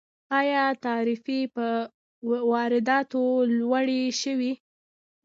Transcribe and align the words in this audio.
آیا 0.39 0.63
تعرفې 0.85 1.39
په 1.55 1.67
وارداتو 2.51 3.21
لوړې 3.57 4.01
شوي؟ 4.21 4.53